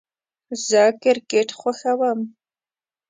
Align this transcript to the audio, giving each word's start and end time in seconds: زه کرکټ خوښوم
زه 0.67 0.83
کرکټ 1.01 1.49
خوښوم 1.59 2.19